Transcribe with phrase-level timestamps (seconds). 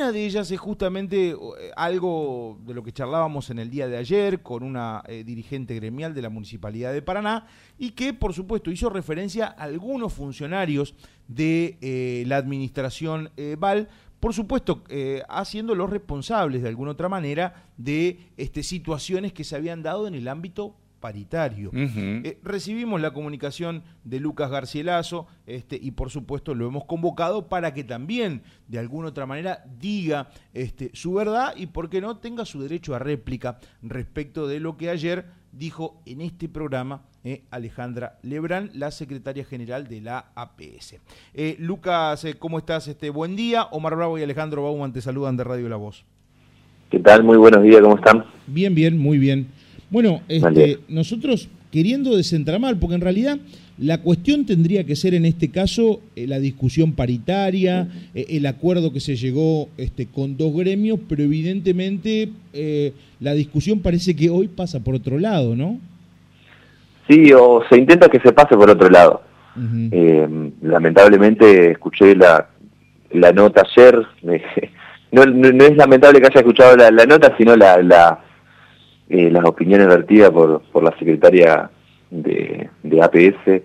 [0.00, 1.36] una de ellas es justamente
[1.76, 6.22] algo de lo que charlábamos en el día de ayer con una dirigente gremial de
[6.22, 7.46] la Municipalidad de Paraná
[7.78, 10.94] y que, por supuesto, hizo referencia a algunos funcionarios
[11.28, 13.88] de la administración Val
[14.20, 19.56] por supuesto, eh, haciendo los responsables de alguna otra manera de este, situaciones que se
[19.56, 21.70] habían dado en el ámbito paritario.
[21.74, 27.74] Eh, recibimos la comunicación de Lucas Garcielazo este, y por supuesto lo hemos convocado para
[27.74, 32.44] que también de alguna otra manera diga este, su verdad y por qué no tenga
[32.44, 38.18] su derecho a réplica respecto de lo que ayer dijo en este programa eh, Alejandra
[38.22, 40.96] Lebrán, la secretaria general de la APS.
[41.34, 42.88] Eh, Lucas, ¿cómo estás?
[42.88, 43.64] Este, buen día.
[43.72, 46.04] Omar Bravo y Alejandro Bauman te saludan de Radio La Voz.
[46.90, 47.22] ¿Qué tal?
[47.22, 48.24] Muy buenos días, ¿cómo están?
[48.46, 49.48] Bien, bien, muy bien.
[49.90, 53.38] Bueno, este, nosotros queriendo desentramar, porque en realidad
[53.78, 58.92] la cuestión tendría que ser en este caso eh, la discusión paritaria, eh, el acuerdo
[58.92, 64.48] que se llegó este, con dos gremios, pero evidentemente eh, la discusión parece que hoy
[64.48, 65.78] pasa por otro lado, ¿no?
[67.08, 69.22] Sí, o se intenta que se pase por otro lado.
[70.62, 72.48] lamentablemente escuché la,
[73.12, 74.06] la nota ayer,
[75.12, 78.24] no, no, es lamentable que haya escuchado la, nota, sino la, la
[79.12, 81.68] eh, las opiniones vertidas por, por la secretaria
[82.10, 83.62] de, de APS,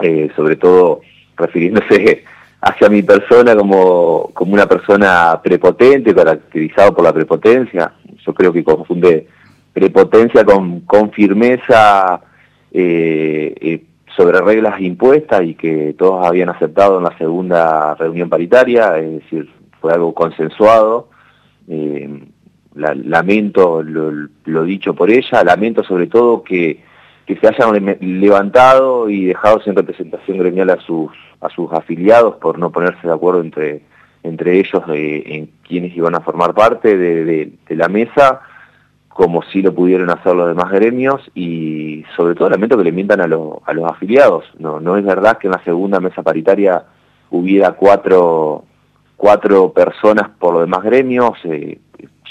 [0.00, 1.02] eh, sobre todo
[1.36, 2.24] refiriéndose
[2.62, 7.92] hacia mi persona como, como una persona prepotente, caracterizado por la prepotencia.
[8.24, 9.26] Yo creo que confunde
[9.74, 12.22] prepotencia con, con firmeza
[12.72, 13.84] eh,
[14.16, 19.50] sobre reglas impuestas y que todos habían aceptado en la segunda reunión paritaria, es decir,
[19.82, 21.10] fue algo consensuado
[22.76, 26.82] lamento lo, dicho por ella, lamento sobre todo que,
[27.26, 31.10] que se hayan levantado y dejado sin representación gremial a sus,
[31.40, 33.82] a sus afiliados por no ponerse de acuerdo entre,
[34.22, 38.40] entre ellos en quienes iban a formar parte de, la mesa,
[39.08, 43.20] como si lo pudieron hacer los demás gremios, y sobre todo lamento que le mientan
[43.20, 44.44] a, a los afiliados.
[44.58, 46.84] No, no es verdad que en la segunda mesa paritaria
[47.30, 48.64] hubiera cuatro,
[49.16, 51.78] cuatro personas por los demás gremios, eh,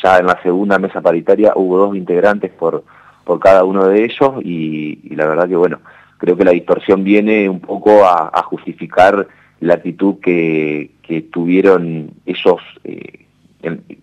[0.04, 2.84] ya en la segunda mesa paritaria hubo dos integrantes por,
[3.24, 5.80] por cada uno de ellos y, la verdad que bueno,
[6.18, 9.28] creo que la distorsión viene un poco a, justificar
[9.60, 13.26] la actitud que, que tuvieron ellos, eh,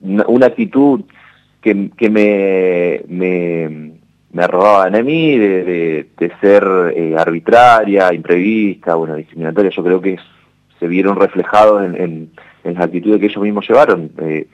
[0.00, 1.02] una, actitud
[1.60, 3.92] que, que me, me,
[4.32, 6.64] me robaban a mí de, de, ser
[6.96, 10.18] eh, arbitraria, imprevista, bueno, discriminatoria, yo creo que
[10.80, 12.30] se vieron reflejados en, en,
[12.64, 14.10] en la actitud que ellos mismos llevaron.
[14.18, 14.48] Eh,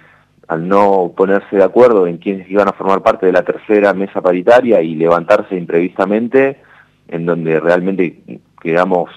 [0.49, 4.23] al no ponerse de acuerdo en quiénes iban a formar parte de la tercera mesa
[4.23, 6.61] paritaria y levantarse imprevistamente,
[7.07, 9.11] en donde realmente quedamos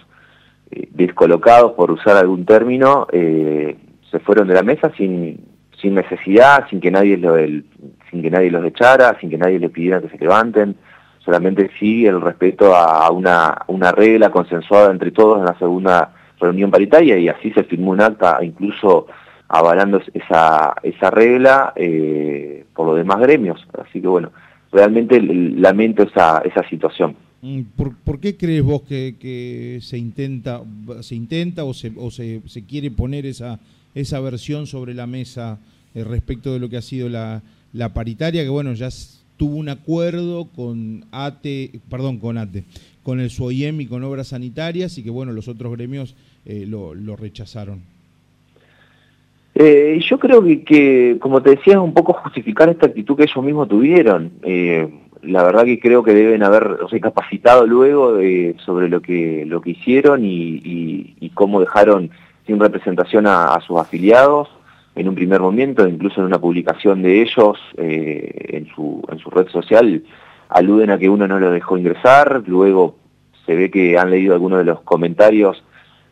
[0.72, 3.78] eh, descolocados, por usar algún término, eh,
[4.12, 5.40] se fueron de la mesa sin,
[5.81, 9.72] sin necesidad, sin que nadie lo, sin que nadie los echara, sin que nadie les
[9.72, 10.75] pidiera que se levanten,
[11.24, 16.72] solamente sí el respeto a una, una regla consensuada entre todos en la segunda reunión
[16.72, 19.08] paritaria y así se firmó un acta incluso
[19.51, 23.59] avalando esa, esa regla eh, por los demás gremios.
[23.78, 24.31] Así que bueno,
[24.72, 27.16] realmente lamento esa, esa situación.
[27.41, 30.62] Mm, ¿Por, qué crees vos que, que, se intenta
[31.01, 33.59] se intenta o se, o se, se quiere poner esa,
[33.94, 35.59] esa versión sobre la mesa
[35.94, 37.41] eh, respecto de lo que ha sido la,
[37.73, 38.44] la paritaria?
[38.44, 38.89] Que bueno, ya
[39.35, 42.63] tuvo un acuerdo con ATE, perdón, con ATE,
[43.03, 46.94] con el SUOIEM y con obras sanitarias y que bueno, los otros gremios eh, lo,
[46.94, 47.81] lo rechazaron.
[49.64, 53.46] Eh, yo creo que, como te decía, es un poco justificar esta actitud que ellos
[53.46, 54.32] mismos tuvieron.
[54.42, 54.90] Eh,
[55.22, 58.18] la verdad que creo que deben haber recapacitado luego
[58.66, 62.10] sobre lo que, lo que hicieron y, cómo dejaron
[62.48, 64.50] sin representación a, sus afiliados
[64.96, 69.30] en un primer momento, incluso en una publicación de ellos eh, en, su, en su
[69.30, 70.04] red social,
[70.50, 72.96] aluden a que uno no lo dejó ingresar, luego
[73.46, 75.64] se ve que han leído algunos de los comentarios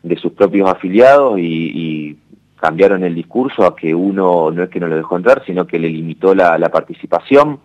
[0.03, 2.15] de sus propios afiliados y
[2.59, 5.79] cambiaron el discurso a que uno no es que no lo dejó entrar, sino que
[5.79, 7.59] le limitó la, participación.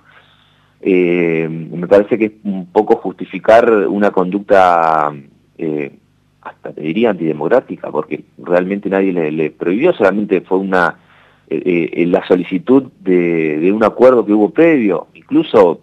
[0.80, 5.12] Eh, me parece que es un poco justificar una conducta,
[5.58, 5.96] eh,
[6.42, 10.96] hasta te diría antidemocrática, porque realmente nadie le, prohibió, solamente fue una
[11.48, 15.80] eh, la solicitud de, de, un acuerdo que hubo previo, incluso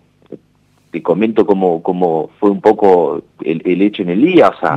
[0.91, 4.75] te comento cómo, cómo fue un poco el, hecho en el día, o sea,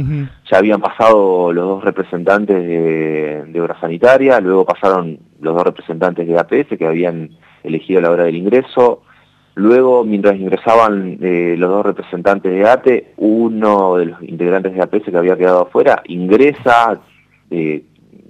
[0.50, 6.26] ya habían pasado los dos representantes de, de, Obra Sanitaria, luego pasaron los dos representantes
[6.26, 7.30] de APS que habían
[7.64, 9.02] elegido la hora del ingreso,
[9.54, 15.10] luego mientras ingresaban eh, los dos representantes de ATE, uno de los integrantes de APS
[15.10, 17.00] que había quedado afuera ingresa
[17.50, 17.84] eh,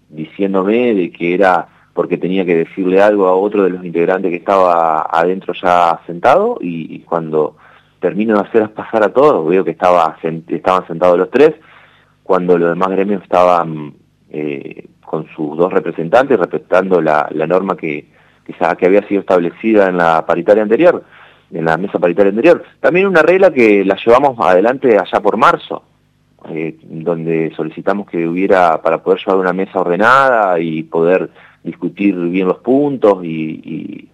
[0.08, 4.38] diciéndome de que era porque tenía que decirle algo a otro de los integrantes que
[4.38, 7.56] estaba adentro ya sentado y, cuando
[8.04, 10.18] termino de hacer pasar a todos, veo que estaba,
[10.48, 11.54] estaban sentados los tres,
[12.22, 13.94] cuando los demás gremios estaban
[14.28, 18.06] eh, con sus dos representantes respetando la, norma que,
[18.44, 21.02] que había sido establecida en la paritaria anterior,
[21.50, 22.62] en la mesa paritaria anterior.
[22.78, 25.84] También una regla que la llevamos adelante allá por marzo,
[26.50, 31.30] eh, donde solicitamos que hubiera, para poder llevar una mesa ordenada y poder
[31.62, 34.10] discutir bien los puntos y,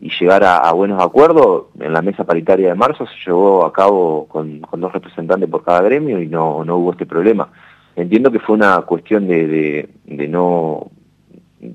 [0.00, 4.60] llegar a, buenos acuerdos, en la mesa paritaria de marzo se llevó a cabo con,
[4.60, 7.50] dos representantes por cada gremio y no, no hubo este problema.
[7.96, 10.90] Entiendo que fue una cuestión de, de, no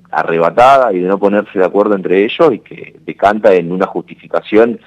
[0.10, 4.80] arrebatada y de no ponerse de acuerdo entre ellos y que decanta en una justificación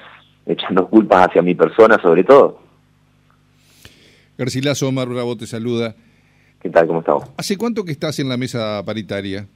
[0.46, 2.58] echando culpas hacia mi persona sobre todo.
[4.38, 5.94] Garcilaso Omar Bravo te saluda.
[6.62, 6.86] ¿Qué tal?
[6.86, 7.30] ¿Cómo estás?
[7.36, 9.46] ¿Hace cuánto que estás en la mesa paritaria?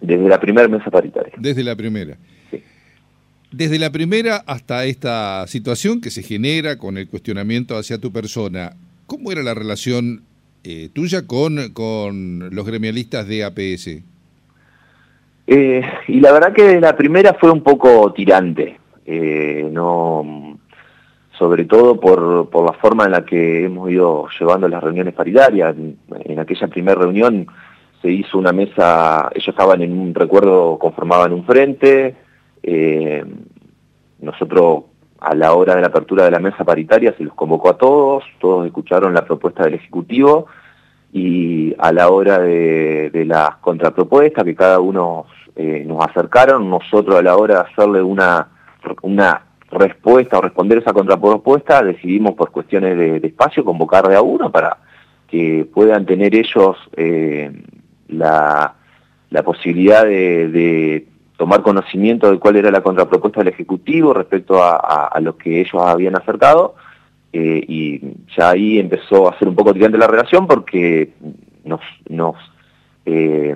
[0.00, 1.32] Desde la primera mesa paritaria.
[1.36, 2.16] Desde la primera.
[3.56, 8.72] Desde la primera hasta esta situación que se genera con el cuestionamiento hacia tu persona,
[9.06, 10.22] ¿cómo era la relación
[10.64, 14.02] eh, tuya con, con los gremialistas de APS?
[15.46, 18.76] Eh, y la verdad que la primera fue un poco tirante.
[19.06, 20.58] Eh, no
[21.38, 25.76] sobre todo por, por la forma en la que hemos ido llevando las reuniones paritarias.
[25.76, 27.46] En, aquella primera reunión
[28.02, 32.16] se hizo una mesa, ellos estaban en un recuerdo, conformaban un frente,
[32.66, 33.24] eh,
[34.20, 34.84] nosotros
[35.20, 38.24] a la hora de la apertura de la mesa paritaria se los convocó a todos,
[38.40, 40.46] todos escucharon la propuesta del Ejecutivo
[41.12, 47.22] y a la hora de, las contrapropuestas que cada uno eh, nos acercaron, nosotros a
[47.22, 48.48] la hora de hacerle una,
[49.02, 54.50] una respuesta o responder esa contrapropuesta, decidimos por cuestiones de, espacio convocar de a uno
[54.50, 54.78] para
[55.28, 57.52] que puedan tener ellos eh,
[58.08, 58.74] la,
[59.44, 61.06] posibilidad de,
[61.44, 66.16] tomar conocimiento de cuál era la contrapropuesta del Ejecutivo respecto a, lo que ellos habían
[66.16, 66.74] acercado
[67.34, 68.00] eh, y
[68.34, 71.10] ya ahí empezó a ser un poco tirante la relación porque
[71.62, 72.36] nos, nos
[73.04, 73.54] eh,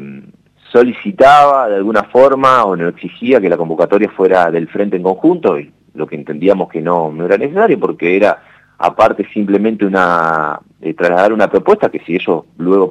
[0.70, 5.58] solicitaba de alguna forma o nos exigía que la convocatoria fuera del frente en conjunto
[5.58, 8.42] y lo que entendíamos que no, no era necesario porque era
[8.76, 12.90] aparte simplemente una eh, trasladar una propuesta que si ellos luego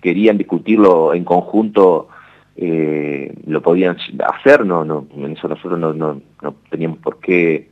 [0.00, 2.10] querían discutirlo en conjunto
[2.60, 3.96] eh, lo podían
[4.26, 6.20] hacer, en eso nosotros no, no,
[6.70, 7.68] teníamos por qué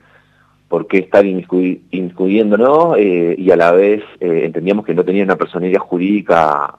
[0.68, 5.36] por qué estar incluyéndonos eh, y a la vez eh, entendíamos que no tenía una
[5.36, 6.74] personalidad jurídica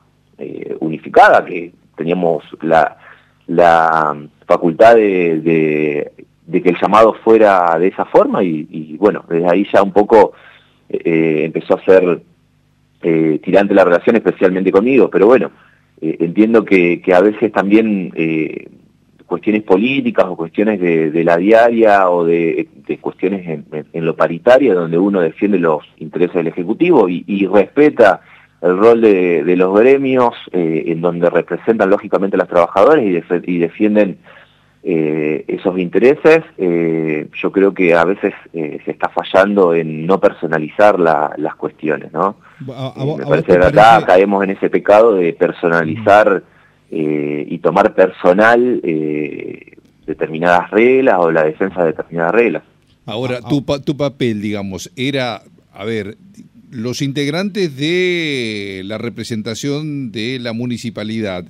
[0.80, 2.98] unificada, que teníamos la,
[4.46, 6.12] facultad de
[6.64, 10.34] que el llamado fuera de esa forma y, bueno, desde ahí ya un poco
[10.90, 12.22] eh, empezó a ser
[13.02, 15.52] eh, tirante la relación, especialmente conmigo, pero bueno,
[16.02, 18.12] eh, entiendo que, a veces también
[19.26, 22.68] cuestiones políticas o cuestiones de, la diaria o de,
[23.02, 23.64] cuestiones
[23.94, 28.22] en, lo paritario, donde uno defiende los intereses del Ejecutivo y, respeta
[28.62, 34.18] el rol de, los gremios, en donde representan lógicamente a los trabajadores y, defienden
[34.90, 40.18] eh, esos intereses, eh, yo creo que a veces eh, se está fallando en no
[40.18, 42.38] personalizar las cuestiones, ¿no?
[42.60, 46.44] Me parece que acá caemos en ese pecado de personalizar
[46.90, 48.82] y tomar personal
[50.06, 52.64] determinadas reglas o la defensa de determinadas reglas.
[53.06, 55.42] Ahora, tu, tu papel, digamos, era,
[55.74, 56.18] a ver,
[56.72, 61.46] los integrantes de la representación de la municipalidad,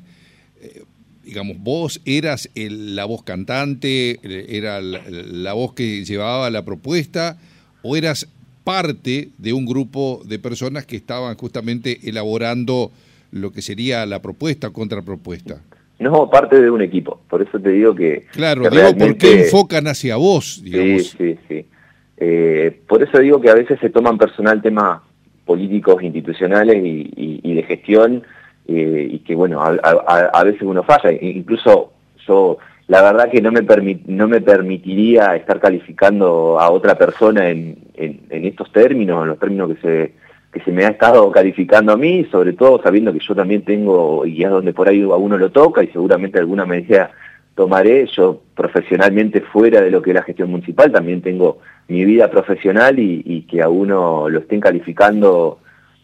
[1.28, 7.38] digamos, vos eras la voz cantante, era la, voz que llevaba la propuesta,
[7.84, 8.28] o eras
[8.68, 12.92] parte de un grupo de personas que estaban justamente elaborando
[13.32, 15.62] lo que sería la propuesta o contrapropuesta.
[16.00, 18.26] No, parte de un equipo, por eso te digo que...
[18.34, 20.62] Claro, digo, ¿por qué enfocan hacia vos?
[20.62, 21.12] Digamos?
[21.12, 21.66] Sí, sí, sí.
[22.18, 25.00] Eh, por eso digo que a veces se toman personal temas
[25.46, 28.24] políticos, institucionales y de gestión
[28.70, 31.94] eh, y que bueno, a, veces uno falla, incluso
[32.28, 33.65] yo la verdad que no me,
[34.06, 39.74] no me permitiría estar calificando a otra persona en, en, estos términos, en los términos
[39.74, 40.13] que se,
[40.53, 44.25] que se me ha estado calificando a mí, sobre todo sabiendo que yo también tengo,
[44.25, 47.12] y es donde por ahí a uno lo toca y seguramente alguna medida
[47.56, 52.29] tomaré, yo profesionalmente fuera de lo que es la gestión municipal, también tengo mi vida
[52.29, 55.60] profesional y, y que a uno lo estén calificando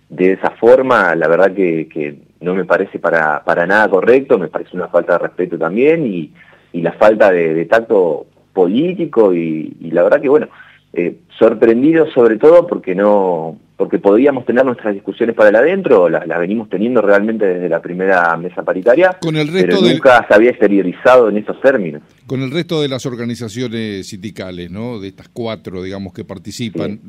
[0.09, 4.49] de esa forma, la verdad que, que no me parece para, para nada correcto, me
[4.49, 6.33] parece una falta de respeto también y,
[6.73, 10.47] y la falta de, tacto político y, la verdad que bueno,
[10.91, 16.25] eh, sorprendidos sobre todo porque no porque podíamos tener nuestras discusiones para el adentro, las,
[16.39, 20.51] venimos teniendo realmente desde la primera mesa paritaria, con el resto pero nunca se había
[20.51, 22.01] exteriorizado en esos términos.
[22.27, 24.99] Con el resto de las organizaciones sindicales, ¿no?
[24.99, 26.99] De estas cuatro, digamos, que participan,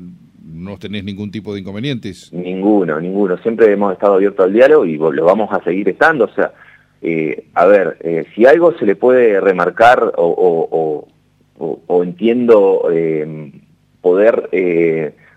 [0.43, 2.33] ¿no tenés ningún tipo de inconvenientes?
[2.33, 3.37] Ninguno, ninguno.
[3.39, 6.25] Siempre hemos estado abiertos al diálogo y lo vamos a seguir estando.
[6.25, 6.51] O sea,
[7.07, 11.07] eh, a ver, eh, si algo se le puede remarcar o,
[12.03, 13.53] entiendo eh,
[14.01, 14.49] poder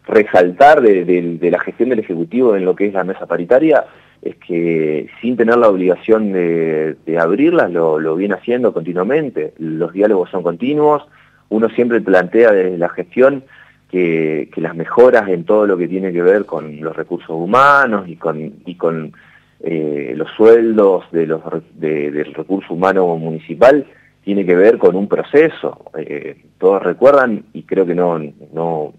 [0.06, 3.84] resaltar de, la gestión del Ejecutivo en lo que es la mesa paritaria
[4.22, 9.54] es que sin tener la obligación de, abrirlas lo, viene haciendo continuamente.
[9.58, 11.06] Los diálogos son continuos,
[11.50, 13.44] uno siempre plantea desde la gestión
[13.92, 18.16] que, las mejoras en todo lo que tiene que ver con los recursos humanos y
[18.16, 19.12] con
[19.60, 21.42] eh, los sueldos de los,
[21.74, 23.86] del recurso humano municipal
[24.24, 25.86] tiene que ver con un proceso.
[25.98, 28.20] Eh, todos recuerdan, y creo que no,
[28.54, 28.94] no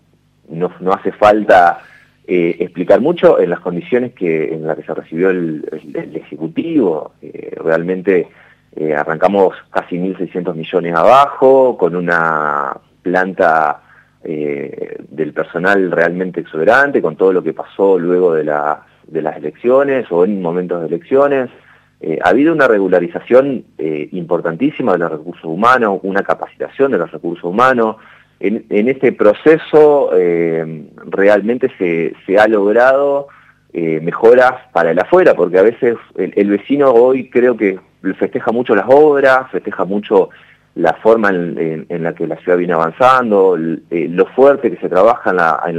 [0.49, 1.81] no, hace falta
[2.27, 5.69] eh, explicar mucho en las condiciones que en las que se recibió el,
[6.15, 7.13] Ejecutivo.
[7.21, 8.29] Eh, realmente
[8.97, 13.83] arrancamos casi 1.600 millones abajo, con una planta
[14.23, 18.45] del personal realmente exuberante, con todo lo que pasó luego de,
[19.09, 21.51] de las elecciones o en momentos de elecciones.
[22.23, 23.65] ha habido una regularización
[24.13, 27.97] importantísima de los recursos humanos, una capacitación de los recursos humanos,
[28.41, 33.29] en, este proceso eh, realmente se, ha logrado
[33.73, 37.81] eh, mejoras para el afuera, porque a veces el, vecino hoy creo que
[38.19, 40.31] festeja mucho las obras, festeja mucho
[40.77, 43.59] la forma en, la que la ciudad viene avanzando,
[43.91, 45.77] eh, lo fuerte que se trabaja en, la, en,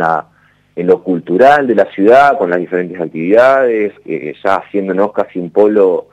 [0.87, 6.07] lo cultural de la ciudad, con las diferentes actividades, ya haciéndonos casi un polo,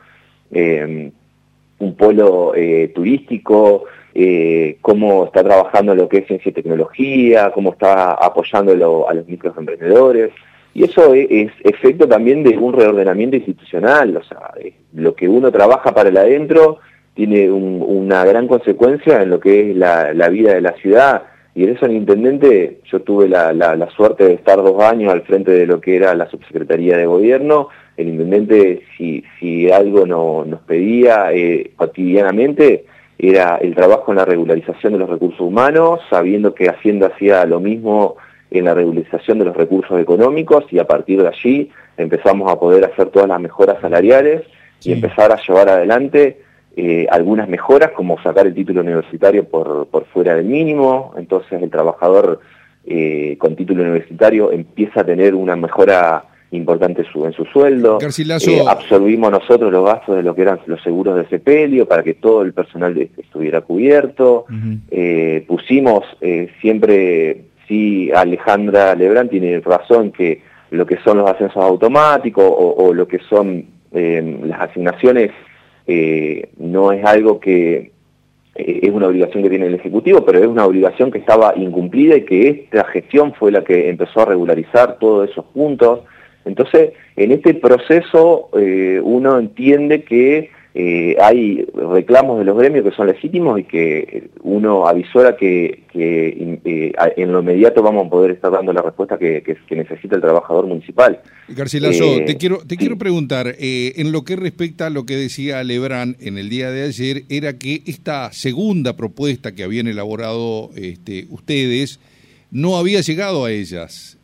[0.50, 2.52] un polo
[2.94, 3.84] turístico,
[4.18, 9.28] eh, cómo está trabajando lo que es ciencia y tecnología, cómo está apoyando a los
[9.28, 10.30] microemprendedores.
[10.72, 14.52] Y eso es, efecto también de un reordenamiento institucional, o sea,
[14.94, 16.78] lo que uno trabaja para el adentro
[17.12, 21.24] tiene una gran consecuencia en lo que es la, vida de la ciudad.
[21.56, 25.52] Y en eso el intendente, yo tuve la, suerte de estar dos años al frente
[25.52, 27.70] de lo que era la subsecretaría de gobierno.
[27.96, 32.84] El intendente, si, si algo no, nos pedía eh, cotidianamente,
[33.18, 37.58] era el trabajo en la regularización de los recursos humanos, sabiendo que Hacienda hacía lo
[37.58, 38.16] mismo
[38.50, 42.84] en la regularización de los recursos económicos y a partir de allí empezamos a poder
[42.84, 44.42] hacer todas las mejoras salariales
[44.84, 46.36] y empezar a llevar adelante
[46.76, 51.70] eh, algunas mejoras como sacar el título universitario por, por fuera del mínimo, entonces el
[51.70, 52.40] trabajador
[52.88, 57.98] eh, con título universitario empieza a tener una mejora importante su, en su sueldo.
[58.60, 62.14] Eh, absorbimos nosotros los gastos de lo que eran los seguros de sepelio para que
[62.14, 64.44] todo el personal estuviera cubierto.
[64.88, 66.04] Eh, pusimos
[66.60, 73.08] siempre, sí, Alejandra Lebrán tiene razón que lo que son los ascensos automáticos o, lo
[73.08, 75.32] que son las asignaciones
[76.58, 77.92] no es algo que
[78.56, 82.24] es una obligación que tiene el Ejecutivo, pero es una obligación que estaba incumplida y
[82.24, 86.00] que esta gestión fue la que empezó a regularizar todos esos puntos.
[86.44, 92.94] Entonces, en este proceso eh, uno entiende que eh, hay reclamos de los gremios que
[92.94, 96.60] son legítimos y que uno avisora que, eh,
[97.16, 101.18] en lo inmediato vamos a poder estar dando la respuesta que, necesita el trabajador municipal.
[101.48, 106.18] Garcilaso, te quiero te quiero preguntar, en lo que respecta a lo que decía Lebrán
[106.20, 112.00] en el día de ayer, era que esta segunda propuesta que habían elaborado este, ustedes
[112.50, 114.15] no había llegado a ellas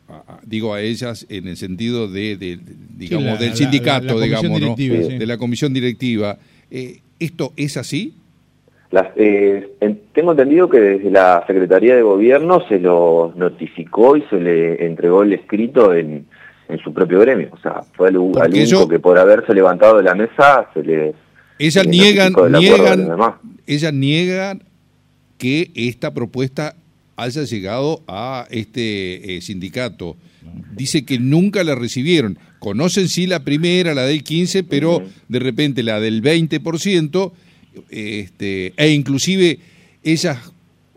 [0.43, 2.59] digo a ellas en el sentido de,
[2.97, 6.37] digamos del sindicato digamos de la comisión directiva.
[6.69, 8.15] Eh, esto es así
[9.15, 9.69] eh,
[10.13, 15.23] tengo entendido que desde la secretaría de gobierno se lo notificó y se le entregó
[15.23, 16.27] el escrito en,
[16.83, 17.49] su propio gremio.
[17.51, 21.13] O sea fue al, único que por haberse levantado de la mesa se le
[21.59, 23.07] ellas niegan niegan
[23.67, 24.63] ellas niegan
[25.37, 26.75] que esta propuesta
[27.15, 30.17] haya llegado a este eh, sindicato.
[30.75, 32.37] Dice que nunca la recibieron.
[32.59, 37.31] Conocen sí la primera, la del 15, pero de repente la del 20%,
[37.89, 39.59] este, e inclusive
[40.03, 40.41] ella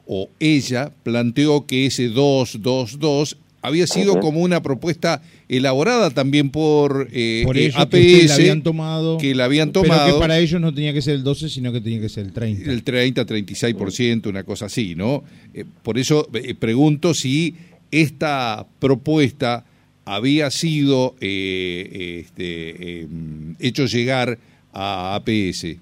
[0.07, 7.73] o ella planteó que ese 222 había sido como una propuesta elaborada también por, eh,
[7.75, 10.05] APS, que la habían tomado, que la habían tomado.
[10.05, 12.27] Pero que para ellos no tenía que ser el 12, sino que tenía que ser
[12.27, 12.71] el 30.
[12.71, 15.25] El 30, 36%, una cosa así, ¿no?
[15.53, 17.57] Eh, por eso eh, pregunto si
[17.91, 19.65] esta propuesta
[20.05, 24.39] había sido este, em, hecho llegar
[24.73, 25.77] a APS.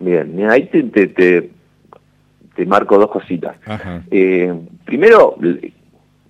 [0.00, 1.50] Bien, ahí te, te,
[2.56, 3.54] te marco dos cositas.
[4.84, 5.36] primero,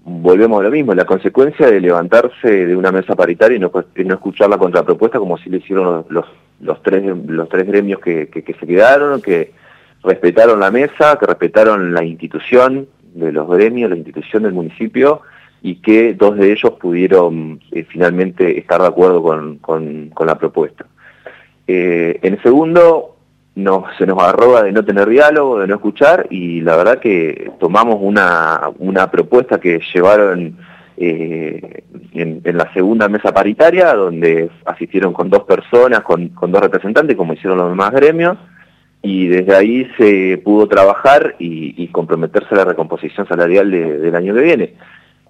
[0.04, 3.73] volvemos a lo mismo, la consecuencia de levantarse de una mesa paritaria y no,
[4.14, 6.26] escuchar la contrapropuesta como si lo hicieron los,
[6.61, 9.52] los, tres, los tres gremios que, que, se quedaron, que
[10.02, 15.23] respetaron la mesa, que respetaron la institución de los gremios, la institución del municipio
[15.62, 20.84] y que dos de ellos pudieron eh, finalmente estar de acuerdo con, con, la propuesta.
[21.66, 23.13] Eh, en segundo,
[23.56, 27.52] no, se nos arroba de no tener diálogo, de no escuchar, y la verdad que
[27.61, 30.56] tomamos una, una propuesta que llevaron
[30.96, 37.34] eh, en, la segunda mesa paritaria, donde asistieron con dos personas, con, dos representantes, como
[37.34, 38.38] hicieron los demás gremios,
[39.02, 44.40] y desde ahí se pudo trabajar y, comprometerse a la recomposición salarial del año que
[44.40, 44.75] viene.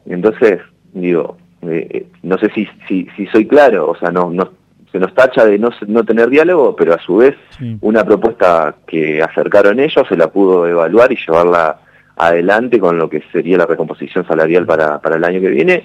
[0.07, 0.61] Entonces,
[0.93, 4.51] digo, eh, eh, no sé si, si, si soy claro, o sea, no, no
[4.95, 7.35] se nos tacha de no, no tener diálogo, pero a su vez
[7.81, 11.81] una propuesta que acercaron ellos se la pudo evaluar y llevarla
[12.15, 15.83] adelante con lo que sería la recomposición salarial para, para el año que viene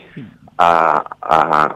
[0.59, 1.75] a,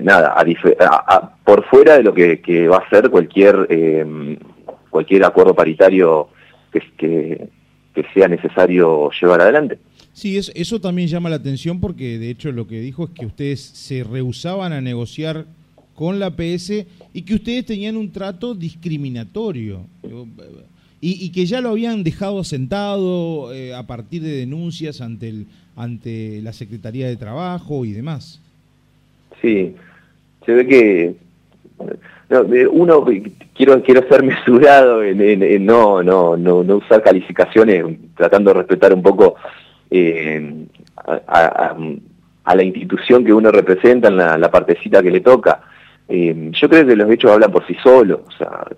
[0.00, 4.38] nada a, por fuera de lo que, que va a ser cualquier eh,
[4.88, 6.28] cualquier acuerdo paritario
[6.72, 7.46] que, que,
[7.94, 9.80] que, sea necesario llevar adelante.
[10.14, 13.26] Sí, es, eso también llama la atención porque de hecho lo que dijo es que
[13.26, 15.44] ustedes se rehusaban a negociar
[15.94, 19.86] con la PS y que ustedes tenían un trato discriminatorio
[21.06, 25.46] y, que ya lo habían dejado asentado eh, a partir de denuncias ante, el,
[25.76, 28.40] ante la Secretaría de Trabajo y demás.
[29.42, 29.74] Sí,
[30.46, 31.14] se ve que
[32.72, 33.04] uno
[33.54, 37.84] quiero quiero ser mesurado en, no, no, no, no usar calificaciones,
[38.16, 39.34] tratando de respetar un poco
[39.90, 40.64] eh,
[40.96, 41.76] a,
[42.54, 45.60] la institución que uno representa en la partecita que le toca.
[46.06, 48.20] Eh, yo creo que los hechos hablan por sí solos.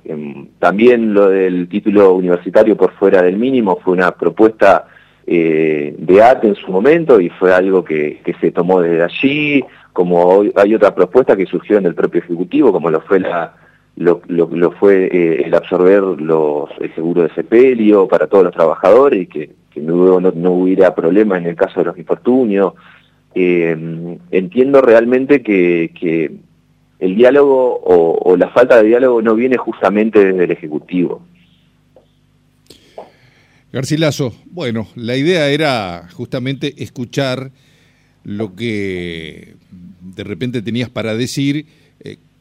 [0.05, 4.87] Em, también lo del título universitario por fuera del mínimo fue una propuesta
[5.27, 10.45] eh, de ATE en su momento y fue algo que, se tomó desde allí, como
[10.55, 13.21] hay otra propuesta que surgió en el propio Ejecutivo, como lo fue
[13.97, 19.23] lo, lo, fue eh, el absorber los, el seguro de sepelio para todos los trabajadores
[19.23, 22.75] y que, luego no, hubiera problema en el caso de los infortunios.
[23.35, 25.91] entiendo realmente que
[26.99, 31.23] el diálogo o, la falta de diálogo no viene justamente desde el Ejecutivo.
[33.73, 37.51] Garcilaso, bueno, la idea era justamente escuchar
[38.25, 39.55] lo que
[40.01, 41.67] de repente tenías para decir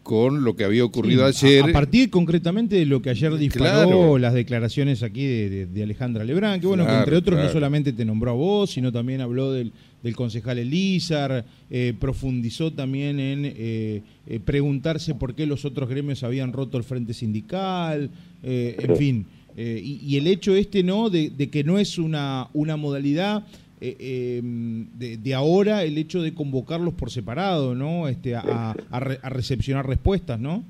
[0.05, 1.63] con lo que había ocurrido ayer.
[1.63, 6.67] A, partir concretamente de lo que ayer disparó las declaraciones aquí de, Alejandra Lebrán, que
[6.67, 9.71] bueno, que entre otros no solamente te nombró a vos, sino también habló del,
[10.03, 16.21] del concejal Elizar, eh, profundizó también en eh, eh, preguntarse por qué los otros gremios
[16.21, 18.11] habían roto el frente sindical,
[18.43, 19.25] en fin.
[19.57, 23.47] Y, el hecho este, ¿no?, de, que no es una, una modalidad
[23.81, 28.75] em, de, ahora el hecho de convocarlos por separado, ¿no?, este, a,
[29.23, 30.63] recepcionar respuestas, ¿no?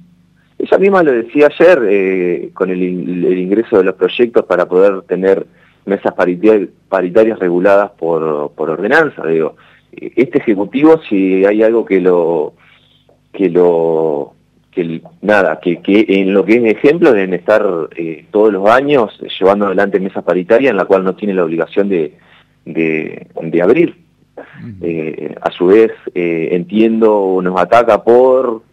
[0.58, 5.46] Ella misma lo decía ayer con el ingreso de los proyectos para poder tener
[5.86, 9.26] mesas paritarias, reguladas por, por ordenanza.
[9.28, 9.56] Digo,
[9.92, 12.54] este ejecutivo, si hay algo que lo
[13.32, 14.34] que lo
[14.72, 17.66] que nada, que, que en lo que es ejemplo deben estar
[17.96, 21.88] eh, todos los años llevando adelante mesas paritarias en la cual no tiene la obligación
[21.88, 22.14] de,
[22.66, 24.04] de, abrir.
[24.82, 28.64] Eh, a su vez, eh, entiendo, nos ataca por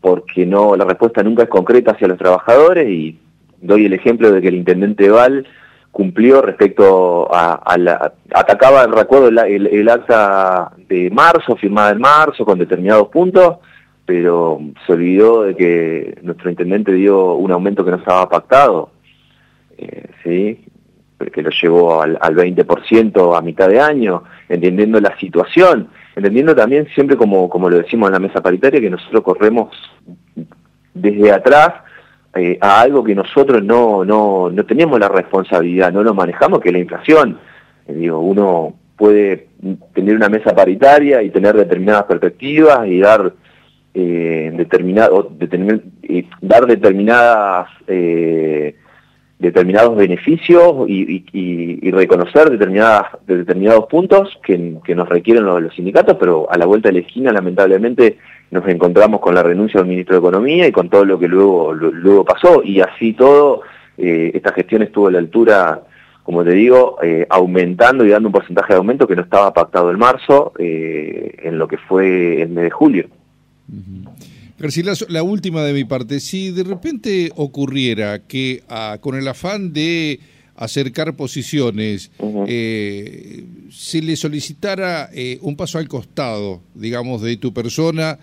[0.00, 3.18] porque no la respuesta nunca es concreta hacia los trabajadores y
[3.60, 5.46] doy el ejemplo de que el intendente Val
[5.92, 8.12] cumplió respecto a, la...
[8.34, 13.58] atacaba, recuerdo, el, el, acta de marzo, firmada en marzo, con determinados puntos,
[14.06, 18.90] pero se olvidó de que nuestro intendente dio un aumento que no estaba pactado,
[19.76, 20.64] eh, ¿sí?
[21.30, 26.88] Que lo llevó al, al 20% a mitad de año, entendiendo la situación, entendiendo también
[26.94, 29.70] siempre como, como lo decimos en la mesa paritaria, que nosotros corremos
[30.94, 31.74] desde atrás
[32.34, 36.70] eh, a algo que nosotros no, no, no tenemos la responsabilidad, no lo manejamos, que
[36.70, 37.38] es la inflación.
[37.86, 39.48] Eh, digo, uno puede
[39.94, 43.34] tener una mesa paritaria y tener determinadas perspectivas y dar
[43.94, 45.30] eh, determinado,
[46.40, 47.68] dar determinadas
[49.42, 56.56] determinados beneficios y, reconocer determinadas, determinados puntos que, que nos requieren los, sindicatos, pero a
[56.56, 58.18] la vuelta de la esquina, lamentablemente,
[58.52, 61.74] nos encontramos con la renuncia del ministro de Economía y con todo lo que luego,
[61.74, 62.62] luego pasó.
[62.62, 63.62] Y así todo,
[63.98, 65.82] eh, esta gestión estuvo a la altura,
[66.22, 69.90] como te digo, eh, aumentando y dando un porcentaje de aumento que no estaba pactado
[69.90, 73.06] en marzo, eh, en lo que fue el mes de julio.
[74.62, 76.20] Garcilaso, la última de mi parte.
[76.20, 80.20] Si de repente ocurriera que ah, con el afán de
[80.54, 82.12] acercar posiciones,
[82.46, 88.20] eh, se le solicitara eh, un paso al costado, digamos, de tu persona,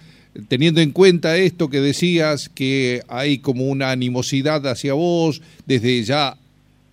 [0.48, 6.36] teniendo en cuenta esto que decías, que hay como una animosidad hacia vos desde ya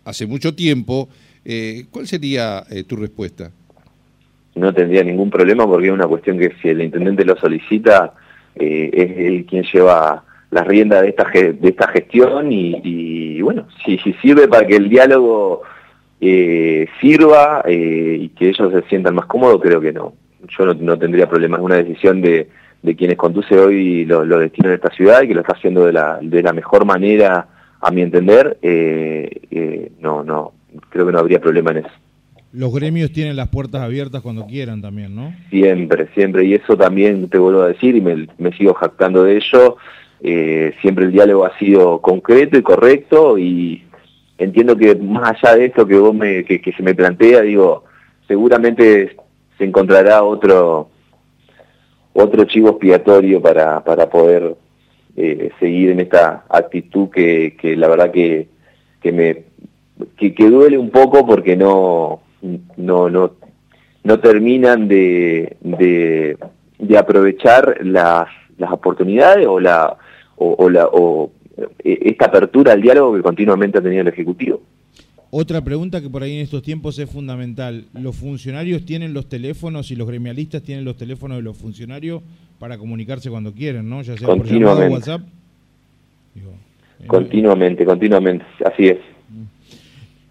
[0.04, 1.08] hace mucho tiempo,
[1.44, 3.52] eh, ¿cuál sería tu respuesta?
[4.56, 8.12] No tendría ningún problema porque es una cuestión que si el intendente lo solicita,
[8.58, 14.12] es él quien lleva las riendas de esta, de esta gestión y, bueno, si, si,
[14.14, 15.62] sirve para que el diálogo
[16.20, 20.14] eh, sirva eh, y que ellos se sientan más cómodos, creo que no.
[20.56, 21.58] Yo no, tendría problemas.
[21.60, 22.48] Es una decisión de,
[22.82, 25.92] de quienes conduce hoy los destinos de esta ciudad y que lo está haciendo de
[25.92, 27.48] la, de la mejor manera,
[27.80, 28.58] a mi entender.
[28.62, 30.52] Eh, no, no,
[30.88, 31.90] creo que no habría problema en eso.
[32.56, 35.34] Los gremios tienen las puertas abiertas cuando quieran también, ¿no?
[35.50, 36.46] Siempre, siempre.
[36.46, 39.76] Y eso también te vuelvo a decir y me, sigo jactando de ello.
[40.22, 43.84] Eh, siempre el diálogo ha sido concreto y correcto y
[44.38, 47.84] entiendo que más allá de esto que vos me, que, se me plantea, digo,
[48.26, 49.14] seguramente
[49.58, 50.88] se encontrará otro
[52.14, 54.56] otro chivo expiatorio para, para poder
[55.14, 58.48] eh, seguir en esta actitud que, que la verdad que,
[59.02, 59.44] que me
[60.16, 63.32] que, duele un poco porque no no no
[64.04, 66.38] no terminan de, de,
[66.78, 69.96] de aprovechar las, las oportunidades o la
[70.36, 71.30] o, la, o
[71.82, 74.60] e, esta apertura al diálogo que continuamente ha tenido el Ejecutivo.
[75.30, 77.86] Otra pregunta que por ahí en estos tiempos es fundamental.
[77.94, 82.22] ¿Los funcionarios tienen los teléfonos y los gremialistas tienen los teléfonos de los funcionarios
[82.58, 84.02] para comunicarse cuando quieren, ¿no?
[84.02, 85.22] Ya sea por llamada WhatsApp.
[86.36, 88.98] Eh, continuamente, continuamente, así es.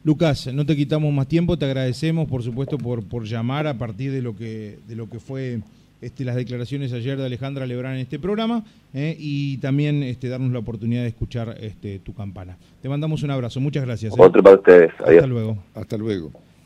[0.06, 4.12] Lucas, no te quitamos más tiempo, te agradecemos por supuesto por, por llamar a partir
[4.12, 5.62] de lo que, de lo que fue
[6.00, 8.63] este, las declaraciones ayer de Alejandra Lebrán en este programa
[8.94, 12.56] eh, y también este, darnos la oportunidad de escuchar este, tu campana.
[12.84, 14.13] Te mandamos un abrazo, muchas gracias.
[14.13, 14.15] Eh.
[14.20, 14.91] Otro para ustedes.
[15.00, 15.58] Hasta luego.
[15.74, 16.32] Hasta luego.